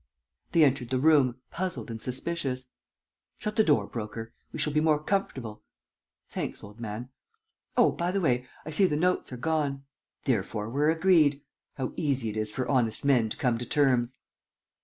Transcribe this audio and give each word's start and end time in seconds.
They 0.53 0.63
entered 0.63 0.89
the 0.89 0.97
room, 0.97 1.35
puzzled 1.51 1.91
and 1.91 2.01
suspicious. 2.01 2.65
"Shut 3.37 3.55
the 3.55 3.63
door, 3.63 3.85
Broker... 3.85 4.33
we 4.51 4.57
shall 4.57 4.73
be 4.73 4.81
more 4.81 4.97
comfortable. 4.97 5.61
Thanks, 6.27 6.63
old 6.63 6.79
man. 6.79 7.09
Oh, 7.77 7.91
by 7.91 8.11
the 8.11 8.19
way, 8.19 8.47
I 8.65 8.71
see 8.71 8.87
the 8.87 8.97
notes 8.97 9.31
are 9.31 9.37
gone. 9.37 9.83
Therefore 10.25 10.71
we're 10.71 10.89
agreed. 10.89 11.43
How 11.75 11.93
easy 11.97 12.31
it 12.31 12.35
is 12.37 12.51
for 12.51 12.67
honest 12.67 13.05
men 13.05 13.29
to 13.29 13.37
come 13.37 13.59
to 13.59 13.65
terms!" 13.67 14.17